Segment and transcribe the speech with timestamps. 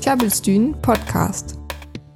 [0.00, 1.58] Tjabelstün Podcast.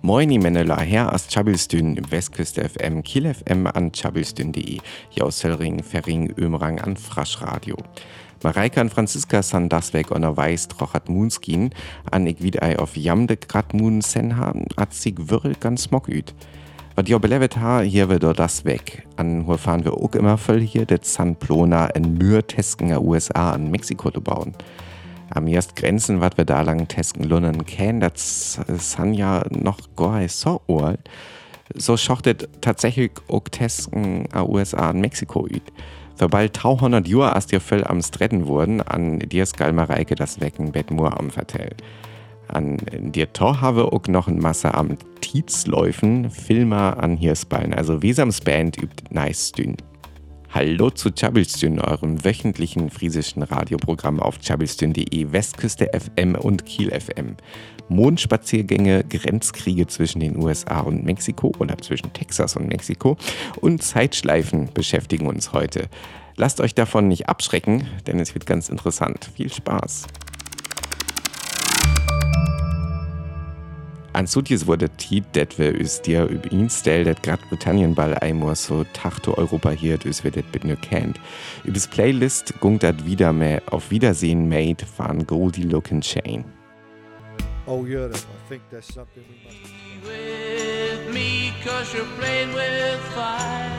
[0.03, 4.79] Moini Menela her aus Tjabelstün im Westküste FM, Kiel FM an tjabelstün.de,
[5.11, 7.77] Jaussellring, Ferring, Ömrang an Fraschradio.
[8.45, 11.71] Mareike an Franziska san das weg on weiß trochat Moonskin,
[12.13, 16.33] an ich wieder auf jamde grad Moon senha, at sich wirrel ganz smogüt.
[16.95, 19.05] Was ihr belevet ha, hier wird doch das weg.
[19.17, 23.71] An wo fahren wir auch immer voll hier, det San Plona in Mührteskener USA an
[23.73, 24.55] Mexiko zu bauen
[25.31, 30.27] am erst Grenzen, was wir da lang testen lunnen kennen, das san ja noch gar
[30.29, 31.01] so alt.
[31.75, 35.63] So schochtet tatsächlich auch testen a USA und Mexiko üt.
[36.17, 40.73] Für bald 200 Jahre als die voll am Stretten wurden, an dir Skalmareike das Wecken
[40.73, 41.71] Bettmur am Vertell.
[42.49, 42.79] An
[43.13, 48.77] dir Tor habe auch noch ein Masse am Tietzläufen, Filmer an Hirsballen, also Wesams Band
[48.77, 49.77] übt nice dünn.
[50.53, 57.37] Hallo zu Chabelstün, eurem wöchentlichen friesischen Radioprogramm auf chabelstün.de, Westküste FM und Kiel FM.
[57.89, 63.17] Mondspaziergänge, Grenzkriege zwischen den USA und Mexiko oder zwischen Texas und Mexiko
[63.61, 65.89] und Zeitschleifen beschäftigen uns heute.
[66.35, 69.31] Lasst euch davon nicht abschrecken, denn es wird ganz interessant.
[69.37, 70.09] Viel Spaß!
[74.21, 78.55] An Sudjes wurde tid, det wir us dir über ihn stell, det grad Britannienball einmal
[78.55, 81.19] so tachto Europa hier, dus wir det bit nur kennt.
[81.65, 86.45] Übers Playlist gungt dat wieder mehr auf Wiedersehen made van Goldie Lookin' Chain.
[87.65, 89.73] Oh yeah, I think that's something we must.
[90.05, 93.71] with me cause you're playing with fire.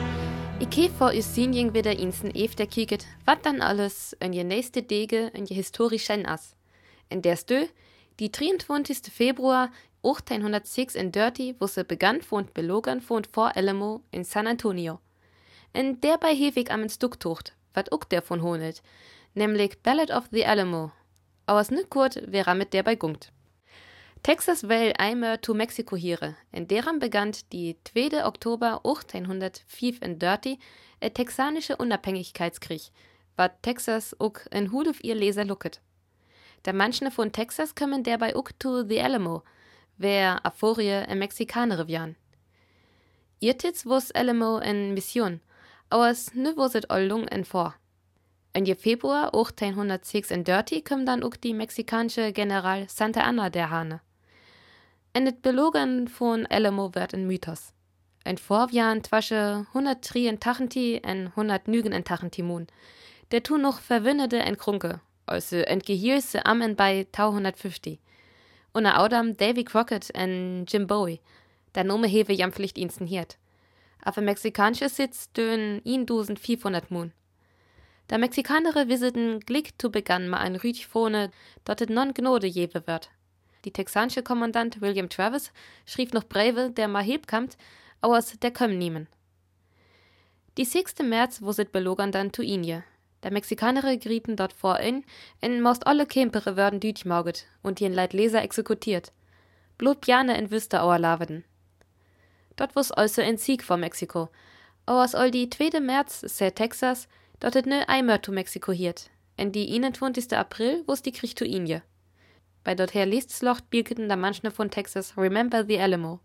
[0.58, 5.30] Heb voor uw zin wieder insen efter kikket, wat dan alles in je nächste Dege
[5.32, 6.54] in je historischen as.
[7.08, 7.66] En der stö,
[8.16, 8.98] die 23.
[9.12, 9.70] Februar
[10.02, 14.98] 1806 in Dirty, wo se begann von belogern von vor Alamo in San Antonio.
[15.72, 18.82] En derbei hewig am Stück tucht, wat ook der von honet,
[19.34, 20.92] nämlich Ballad of the Alamo.
[21.46, 23.32] Aus ne kurt wer mit derbei gungt.
[24.22, 28.24] Texas will einmal to Mexiko hiere, in deram begann die 2.
[28.24, 30.58] Oktober 1805 in Dirty
[31.00, 32.92] ein texanische Unabhängigkeitskrieg,
[33.36, 35.80] wat Texas ook in Hut auf ihr Leser lucket.
[36.64, 39.42] Der manchen von Texas kommen derbei ook to the Alamo,
[40.02, 42.16] wer Aforie in Mexikaner wian.
[43.40, 45.40] Ihr Titz wus Alamo in Mission,
[45.90, 47.74] aus ne wuset Ollung in vor.
[48.54, 53.70] In je Februar 1806 in Dirty kommt dann ook die mexikanische General Santa Anna der
[53.70, 54.00] Hane.
[55.14, 57.72] En het Belogen von Alamo wird ein Mythos.
[58.24, 62.66] Ein Vorjahren twasche 100 Tri in Tachenti en 100 Nügen in Tachentimun.
[63.30, 67.98] Der tu noch verwinnete en Krunke, also entgehierse ammen bei 150.
[68.72, 71.20] Und a Audam Davy Crockett en Jim Bowie.
[71.74, 73.36] Der Name hewe jam Pflicht insten hiert.
[74.00, 77.12] Aber mexikanische Sitz dön ihn 1500 Mun.
[78.10, 81.30] Der Mexikanere visiten glick zu begann ma ein Rüch vorne,
[81.64, 83.10] dort et non Gnode jewe wird.
[83.64, 85.52] Die texanische Kommandant William Travis
[85.86, 87.56] schrieb noch Breve, der ma hebkamt,
[88.00, 89.06] aus der kömm niemen.
[90.58, 90.98] Die 6.
[91.04, 92.84] März wo sit belogern dann zu Inje.
[93.22, 95.04] Der Mexikanere grieten dort vor in,
[95.40, 99.12] in most alle Kempere werden dütchmauget und die in Leid Leser exekutiert.
[99.78, 101.44] Blut Bjane in Wüste auer laveden.
[102.56, 104.28] Dort wus also in Sieg vor Mexiko.
[104.86, 105.80] Aus all die 2.
[105.80, 107.08] März sehr Texas,
[107.40, 109.10] dort et ne Eimer zu Mexiko hiert.
[109.36, 110.36] En die 21.
[110.36, 111.82] April wus die Krieg zu Inje.
[112.64, 116.20] Bei dorther Liestslocht bielketen da manchne von Texas Remember the Alamo.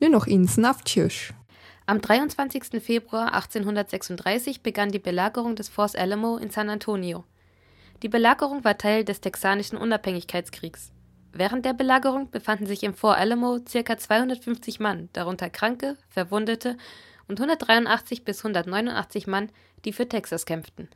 [0.00, 1.34] Nur noch insen auf Tschüss.
[1.86, 2.82] Am 23.
[2.82, 7.24] Februar 1836 begann die Belagerung des Forts Alamo in San Antonio.
[8.02, 10.92] Die Belagerung war Teil des texanischen Unabhängigkeitskriegs.
[11.34, 13.98] Während der Belagerung befanden sich im Fort Alamo ca.
[13.98, 16.78] 250 Mann, darunter Kranke, Verwundete
[17.28, 19.50] und 183 bis 189 Mann,
[19.84, 20.88] die für Texas kämpften.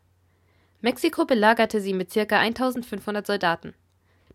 [0.80, 2.38] Mexiko belagerte sie mit ca.
[2.38, 3.74] 1500 Soldaten.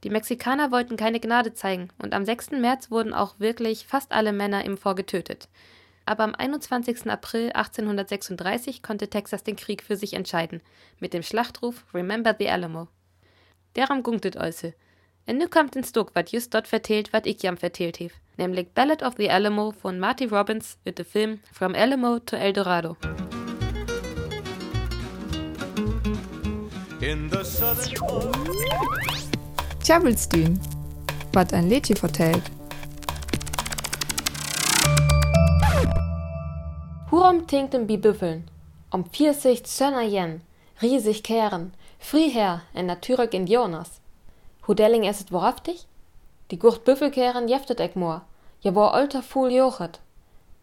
[0.04, 2.52] Die Mexikaner wollten keine Gnade zeigen und am 6.
[2.52, 5.50] März wurden auch wirklich fast alle Männer im Fort getötet.
[6.06, 7.10] Aber am 21.
[7.10, 10.62] April 1836 konnte Texas den Krieg für sich entscheiden,
[11.00, 12.88] mit dem Schlachtruf Remember the Alamo.
[13.76, 14.74] Deram gungtet also.
[15.26, 18.70] Und nu kommt ins Stück, wat just dort vertelt, wat ich jam vertelt hef, nämlich
[18.74, 22.98] Ballad of the Alamo von Marty Robbins mit dem Film From Alamo to El Dorado.
[27.00, 28.32] In the southern
[29.84, 30.60] Tjabelstün.
[31.34, 32.44] Was ein Lädchen vertellt.
[37.14, 38.50] Hurum tinkten bi Büffeln,
[38.92, 40.42] um 40 Zönner jen,
[40.82, 44.02] riesig kehren, Friher en natürlich Indianers.
[44.68, 45.86] Hudelling esset wahrhaftig?
[46.50, 48.22] Die Gurt Büffelkehren jeftet ek moor,
[48.62, 50.00] ja war alter Fuhl jochet.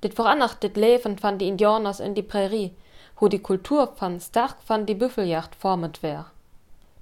[0.00, 2.74] Dit vorannacht dit Leven van die Indianers in die Prärie,
[3.20, 6.32] wo die Kultur van stark van die Büffeljacht formet wär.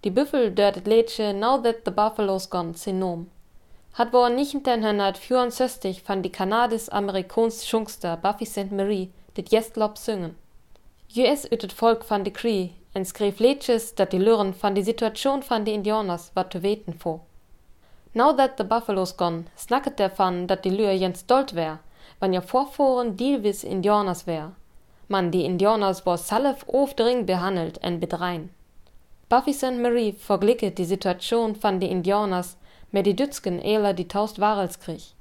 [0.04, 3.30] Die Büffel dördet Lädsche Now That the Buffalo's Gone sin Nom.
[3.94, 8.72] Hat wo 1964 van die kanadisch-amerikaans Schungster Buffy St.
[8.72, 10.36] Marie dit Jestlob singen.
[11.16, 14.84] US ut het Volk van de Cree en skreef Lädsches dat die Lüren van die
[14.84, 17.20] Situation van die Indianers wat te weten vor.
[18.12, 21.78] Now that the Buffalo's gone, snacket dervan dat die Lür jens stolt wär,
[22.18, 24.50] wann ja Vorforen Dealwis Indianers wär.
[25.06, 28.50] Man die Indianers war salf ofdring behandelt en bedrein.
[29.28, 29.78] Buffy St.
[29.78, 32.56] Marie verglicke die Situation van die Indianers
[32.90, 35.14] mit die Dützken eler die taust Warelskrieg.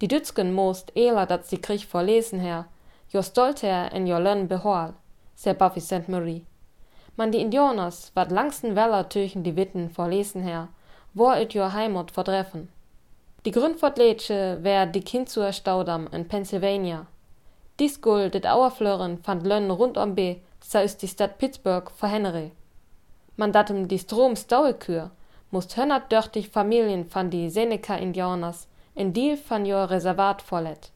[0.00, 2.66] Die Dützken most eler dat sie Krieg verlesen her,
[3.10, 4.94] jo stolt her en jo lönn behol,
[5.34, 6.08] se Buffy St.
[6.08, 6.44] Marie.
[7.16, 10.68] Man die Indianers wat langsten Weller töchen die Witten verlesen her,
[11.12, 12.68] wo it jo Heimat verdreffen.
[13.44, 17.06] Die Gründfortlätsche wär die Kinzuer Staudamm in Pennsylvania.
[17.78, 22.08] Dies Guld dit Auerflören fand Lönn rund um B, sa ist die Stadt Pittsburgh vor
[22.10, 22.52] Henry.
[23.36, 25.10] Man datem die Strom Stauekür,
[25.50, 30.92] musst hönnert dörtig Familien van die Seneca-Indianers in Deal van jo Reservat vorlet.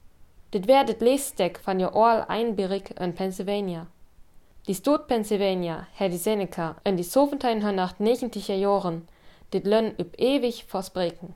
[0.55, 3.87] Dit wär dit Leesdeck van jo All einberig in Pennsylvania.
[4.69, 9.09] Die Stot Pennsylvania hä die Seneca in die 1790er Joren
[9.51, 11.35] dit Lönn üb ewig verspreken.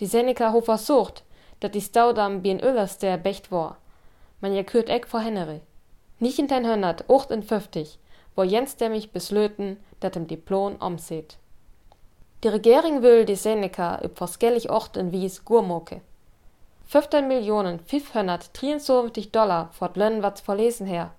[0.00, 1.24] Die Seneca ho versucht,
[1.60, 3.78] dat die Staudam wie en Öllers der Becht war.
[4.42, 5.62] Man ja kürt eck vor Henry.
[6.18, 7.98] Nicht in dein Hönnert, ocht in fünftig,
[8.34, 11.38] wo Jens der mich beslöten, dat im Diplom omseht.
[12.44, 16.02] Die Regierung will die Seneca üb verskellig Orten wies Gurmoke.
[16.88, 21.10] 15 Millionen 573 Dollar fort Lönn wat verlesen her.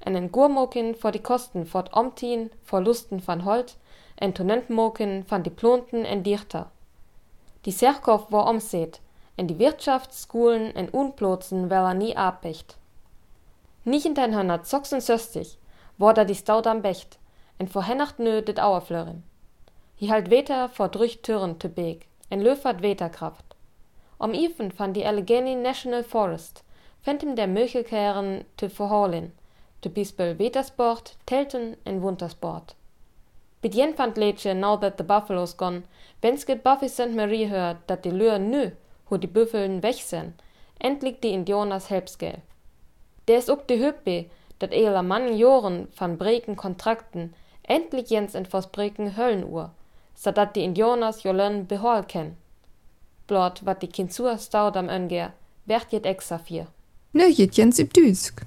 [0.00, 3.76] En Gurmokin vor die Kosten fort Omtin, Verlusten van Holt,
[4.16, 6.66] en Tonentmoken van die Plonten en Dichter.
[7.64, 9.00] Die Serkow war omseht,
[9.36, 12.76] en die Wirtschaftsschulen en Unplotzen well er nie abbecht.
[13.84, 15.56] Nicht in den 1966
[15.98, 17.18] war da die Staudam becht,
[17.58, 19.22] en vor Hennacht nö dit Auerflörin.
[20.00, 23.45] Hi halt weter vor drüch Türen te Beek, en löfert Weterkraft.
[24.18, 26.64] Om Ifen van die Allegheny National Forest,
[27.02, 29.32] fäntem der Möchelkehren te verholen,
[29.82, 32.74] te Bispel Wetersport, Telten en Wuntersport.
[33.60, 35.82] Bidjen fand Lädsche now that the buffalo's gone,
[36.22, 37.14] wenn's get Buffy St.
[37.14, 38.70] Marie hört, dat die Lür nö,
[39.08, 40.34] wo die Büffeln weg sind,
[40.78, 42.38] endlich die Indianers helpsgel.
[43.28, 44.26] Der is ook de Hüppe,
[44.58, 49.70] dat eler Mann Joren van Breken Kontrakten, endlich jens in Verspreken Höllenuhr,
[50.14, 52.36] so dat die Indianers jolön behol ken.
[53.26, 55.32] Blot wat die Kinzur staudam önger,
[55.64, 56.66] werd jet extra vier.
[57.12, 58.42] Nö, jet jens Düsk.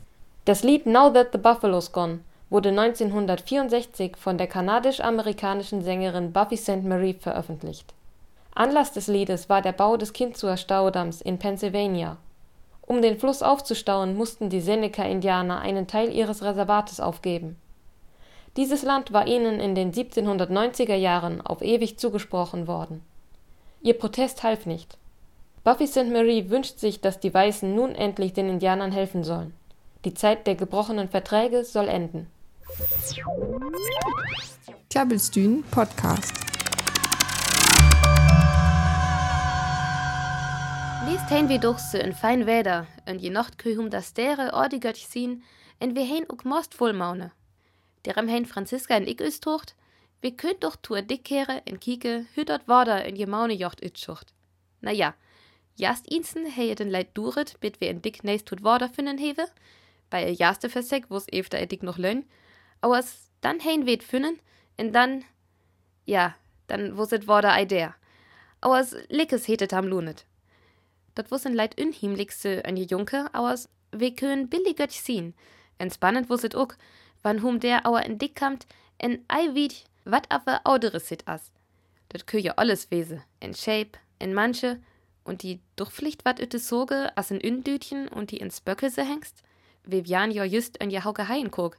[0.46, 6.84] Das Lied Now That the Buffalo's Gone wurde 1964 von der kanadisch-amerikanischen Sängerin Buffy St.
[6.84, 7.94] Marie veröffentlicht.
[8.56, 12.18] Anlass des Liedes war der Bau des Kinzur Staudamms in Pennsylvania.
[12.82, 17.58] Um den Fluss aufzustauen, mussten die Seneca-Indianer einen Teil ihres Reservates aufgeben.
[18.58, 23.04] Dieses Land war ihnen in den 1790er Jahren auf ewig zugesprochen worden.
[23.82, 24.98] Ihr Protest half nicht.
[25.64, 26.10] Buffy St.
[26.12, 29.54] Marie wünscht sich, dass die Weißen nun endlich den Indianern helfen sollen.
[30.04, 32.28] Die Zeit der gebrochenen Verträge soll enden.
[34.90, 36.34] Klabbelstühn Podcast.
[41.08, 44.54] Liest hein wie doch so in fein Wäder, und je Nacht kü um das Dere
[44.54, 45.44] ordigert sien,
[45.80, 47.32] en wir hein ook most voll maune.
[48.06, 49.76] Derem hein Franziska en ik üstocht,
[50.22, 54.34] wir könnt doch tour dickkehre en kike, hütert wader in je maune jocht ütschucht.
[54.82, 55.14] Na ja,
[55.76, 59.48] jast insen heje den Leid duret, bit wir en dick nächst tut wader finden hewe,
[60.10, 62.26] bei ihr jaste versek, wo's efter edik noch lön,
[62.82, 64.40] auers dann hein weht finden,
[64.78, 65.24] en dann,
[66.06, 66.36] ja,
[66.68, 67.96] dann wos et wader ei der.
[68.62, 70.26] Auers lickes hetet am lunet.
[71.16, 75.34] Dat wos en Leid unhiemlichste an je Junke, auers we können billigert sien.
[75.78, 76.76] En spannend wos et ook,
[77.22, 78.66] wann hum der auer en dick kamt,
[78.98, 80.28] en ei wied, wat
[80.64, 81.52] audere sit as.
[82.08, 84.80] Dat ja alles wese, en Shape, en manche,
[85.24, 89.44] und die Durchpflicht wat üte soge, as en Ündütchen und die ins Böckelse hängst,
[89.84, 91.78] Vivian jo just an je hauke heien kog,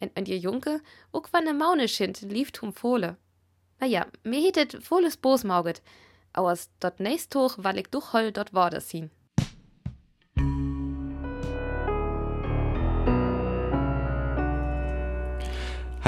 [0.00, 0.80] en an je Junke,
[1.12, 3.16] ook wann ne Maune schint, lief hum Fohle.
[3.78, 5.82] Na ja, mir hetet Fohles Bosmauget,
[6.32, 9.10] auers dort nächst hoch, weil ich doch heul dort war das hin.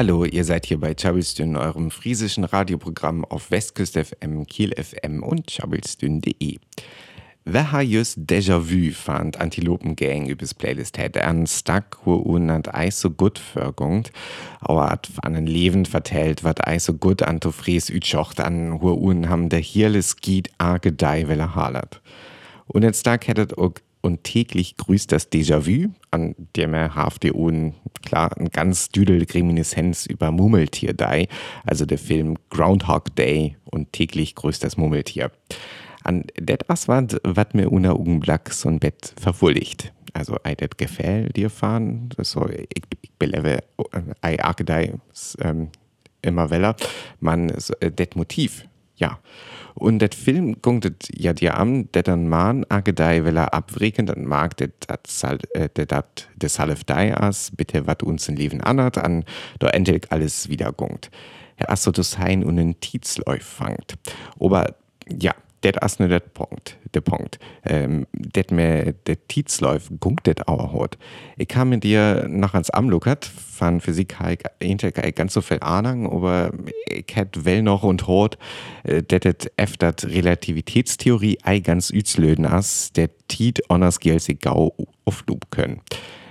[0.03, 5.49] Hallo, ihr seid hier bei Chabelstün, eurem friesischen Radioprogramm auf Westküst FM, Kiel FM und
[5.49, 6.59] chabelstün.de.
[7.45, 12.99] Wer ha just Déjà-vu fand Antilopengang übers Playlist hat, an Stack, wo un an Eis
[12.99, 14.11] so gut vergungt,
[14.59, 18.81] aber hat an ein Leben vertellt, wat Eis so gut an to fries ütschocht an,
[18.81, 22.03] wo un ham der hierles Gied a gedei, weil er halert.
[22.67, 26.91] Und jetzt Stack hättet auch und täglich grüßt das Déjà-vu, an dem er
[27.23, 31.29] ihr un, klar, ein ganz düdel Reminiszenz über Murmeltier dei,
[31.65, 35.31] also der Film Groundhog Day und täglich grüßt das Murmeltier.
[36.05, 37.97] An det as wat, mir una
[38.51, 39.93] so ein Bett verwulligt.
[40.15, 43.63] Also, ei det gefällt dir fahren, so, ich, ich beleve,
[44.21, 44.95] ei Arkedei,
[45.41, 45.69] ähm,
[46.21, 46.77] immer weller,
[47.21, 48.67] man, so, äh, det Motiv,
[49.03, 49.19] ja.
[49.75, 54.25] Und det Film gungt ja dir an, det an man agedei will er abwreken, dann
[54.27, 55.09] mag det dat
[55.55, 59.25] äh, det dat de salef dei as, bitte wat uns in Leben anert, an
[59.61, 61.11] do endlich alles wieder gungt.
[61.59, 63.95] Ja, asso das hein und en Tietzläuf fangt.
[64.39, 64.75] Aber
[65.09, 67.39] ja, det as ne det Punkt, der Punkt.
[67.65, 70.99] Ähm, det me det Tietzläuf gungt det auer hot.
[71.37, 74.17] Ich kam mit dir noch ans Amluckert, von Physik
[75.15, 76.53] ganz so viel Ahnung, aber
[76.87, 78.39] ich hätte well noch und hort,
[78.85, 85.51] äh, det et efter Relativitätstheorie ei ganz ützlöden as, der Tiet onners gelse gau auflub
[85.51, 85.81] können.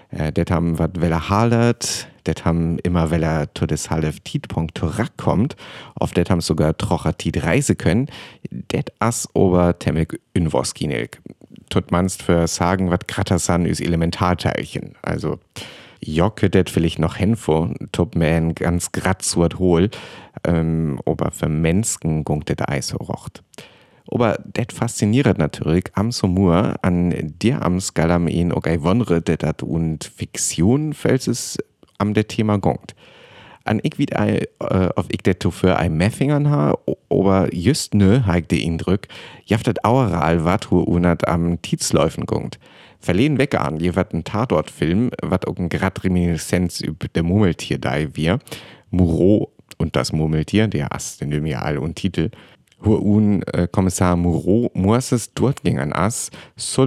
[0.10, 5.18] Äh, det haben wat weller halert, det haben immer weller to des half Tietpunkt torak
[5.18, 5.56] kommt,
[5.96, 8.08] auf det haben sogar trocher Tiet reise können,
[8.50, 11.22] det as ober temmek unvoskinelk.
[11.70, 14.96] Tut manst für sagen, wat Kratasan is Elementarteilchen.
[15.02, 15.40] Also,
[16.04, 19.90] Jocke det vielleicht noch hinfo, tut man ganz grad suat hol,
[20.44, 23.44] ähm, aber für Menschen gungt det Eis rocht.
[24.12, 29.44] Aber det fasziniert natürlich am so mur an dir am Skalam in ei wondere, det
[29.44, 31.58] dat und Fiktion, falls es
[32.02, 32.96] am det Thema gongt.
[33.64, 36.76] An ich wie ei, äh, auf ich det für ein Meffingern ha,
[37.10, 39.08] aber just nö, ha ich de Indrück,
[39.46, 42.60] jaftet aueral hu unat am Tietzläufen gongt.
[43.00, 47.78] Verlehen weg an, je wat ein Tatortfilm, wat auch ein grad Reminiszenz über der Murmeltier
[47.78, 48.40] dei wir,
[48.90, 52.30] Muro und das Murmeltier, der Ass, den wir ja alle und Titel,
[52.84, 54.72] Huun äh, Kommissar Moreau
[55.36, 56.86] dort gingen as, so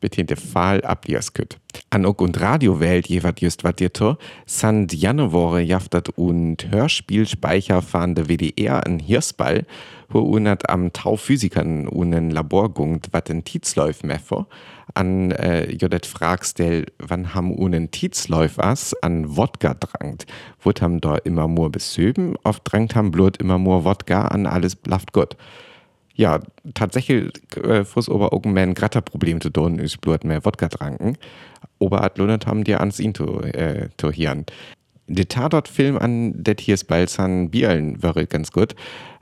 [0.00, 1.58] bitte der Fall ablias kütt.
[1.90, 8.14] An ok und Radiowelt jeweils just wat dir to, sand Januare jaftat und Hörspielspeicher fahren
[8.14, 9.64] der WDR ein Hirsball,
[10.20, 14.46] unat am Tau Physikern unen Labor gungt, wat den Tietzläuf meffer,
[14.94, 20.26] an äh, jodet fragst del, wann ham unen Tietzläuf as an Wodka drangt,
[20.60, 24.76] wot ham da immer more besöben, oft drangt ham blut immer more Wodka an alles
[24.76, 25.36] blaft gut.
[26.14, 26.40] Ja,
[26.74, 31.16] tatsächlich äh, fuss ober Augenmann gratter Problem zu tun, ist blut mehr Wodka tranken,
[31.80, 34.44] aber at lunet ham dir ans zu, äh, hieren.
[35.08, 38.74] Der Tatort-Film an det hier Balzan Bielen wäre ganz gut,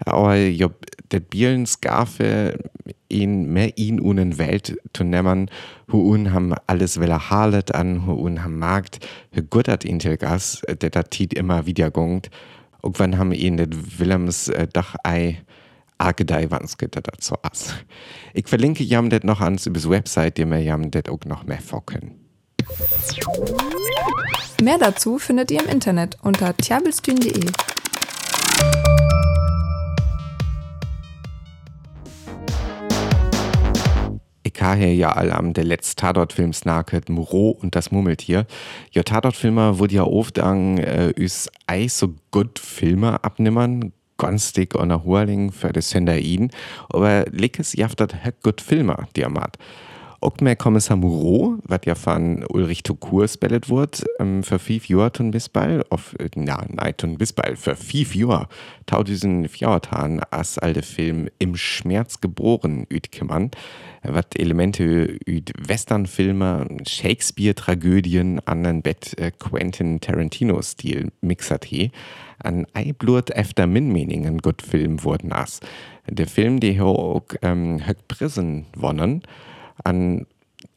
[0.04, 2.58] aber det Bielen Skafe
[3.08, 5.50] in mehr in unen Welt zu nehmen,
[5.90, 9.00] hu un ham alles welle halet an, hu un ham Markt,
[9.34, 12.30] hu gut hat Intelgas, det dat tit immer wieder gongt,
[12.82, 15.38] und wann ham ihn det Willems äh, Dach ei
[15.98, 17.74] Agedei dat dazu as.
[18.32, 21.60] Ich verlinke jam det noch ans übers Website, dem wir jam det auch noch mehr
[21.60, 22.12] focken.
[24.62, 27.46] Mehr dazu findet ihr im Internet unter tjabelstühn.de.
[34.42, 38.44] Ich habe ja all am der letzte Tatort-Film snaket Moreau und das Murmeltier.
[38.92, 44.74] Ja, Tatort-Filmer wurde ja oft an äh, üs Eis so gut Filme abnimmern, ganz dick
[44.76, 46.50] an der Huerling für das Senderin,
[46.90, 49.56] aber lickes jaftet gut Filmer, die er macht.
[50.22, 55.12] Auch mehr Kommissar Moreau, was ja von Ulrich Tukur spellet wird, ähm, für fünf Jahre
[55.12, 58.46] tun bis bald, auf, äh, na, nein, tun bis bald, für fünf Jahre,
[58.84, 63.50] tau diesen Fjauertan als alte Film Im Schmerz geboren, ütkemmern,
[64.02, 71.92] was Elemente üt Westernfilme, Shakespeare-Tragödien an ein Bett äh, Quentin Tarantino-Stil mixert he,
[72.38, 75.60] an Eiblut efter min Meningen gut Film wurden as.
[76.10, 79.22] Der Film, der hier auch ähm, Höck Prison wonnen,
[79.84, 80.26] an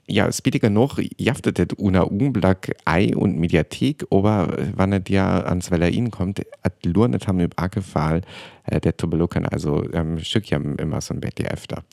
[0.08, 5.72] ja, spittiger noch jaftet et una Unblack Ei und Mediathek, aber wann et ja ans
[5.72, 8.22] Wellerin kommt, at lurnet ham üb Akefall,
[8.66, 11.84] äh, der Tubelucken, also ähm, Stück jam immer so ein Bett die öfter.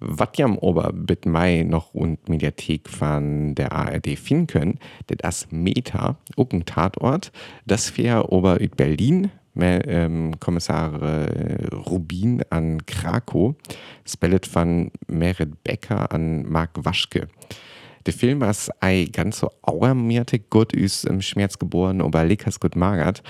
[0.00, 4.78] Wat jam ober bit Mai noch und Mediathek von der ARD finden können,
[5.08, 7.32] det as Meta, ucken Tatort,
[7.66, 9.30] das fähr ober üt Berlin,
[10.40, 13.54] Kommissar äh, Rubin an Krakow,
[14.06, 17.28] spellet von Merit Becker an Mark Waschke.
[18.06, 22.76] Der Film was ei ganz so auermiertig gut ist im Schmerz geboren, aber likas gut
[22.76, 23.22] magert,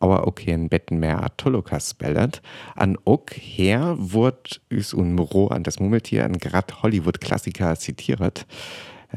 [0.00, 2.42] aber okay in Betten mehr Atolokas spellet.
[2.74, 8.46] An ok her wird üs un Moro an das Mummeltier an grad Hollywood-Klassiker zitiert.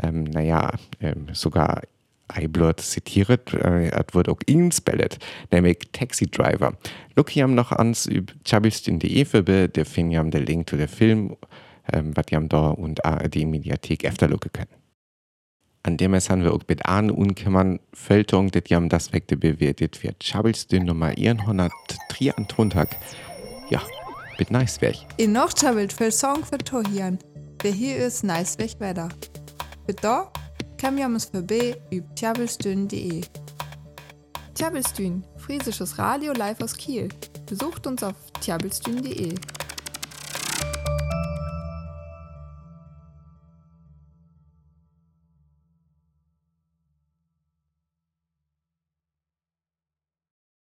[0.03, 0.71] Ähm, naja,
[1.01, 1.81] ähm, sogar
[2.27, 5.17] Eiblot zitiert, äh, es wird auch ihn spellet,
[5.51, 6.77] nämlich Taxi Driver.
[7.15, 11.35] Look hier noch ans über chabilstin.de für der findet den Link zu dem Film
[11.93, 14.69] ähm, was ihr da und ARD-Mediathek efterlucken können.
[15.83, 20.03] An dem es haben wir auch mit an unkümmern Fältung, das jam das weg bewertet
[20.03, 20.21] wird.
[20.23, 22.33] Schabelstün Nummer 103
[23.69, 23.81] Ja,
[24.37, 24.97] mit nice weg.
[25.15, 27.19] In noch chabelt für Song für Tohian.
[27.61, 29.07] Wer hier ist nice weg weiter.
[30.01, 30.29] Da
[30.77, 33.21] kann wir uns vorbei über tjabelstün.de.
[34.53, 37.09] Tjabelstün, friesisches Radio live aus Kiel.
[37.47, 39.35] Besucht uns auf tjabelstün.de.